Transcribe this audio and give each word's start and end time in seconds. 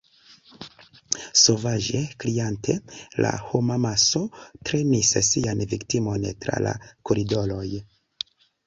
Sovaĝe 1.41 2.01
kriante, 2.23 2.77
la 3.27 3.35
homamaso 3.51 4.25
trenis 4.71 5.15
sian 5.31 5.63
viktimon 5.77 6.29
tra 6.43 6.67
la 6.69 6.75
koridoroj. 7.13 7.67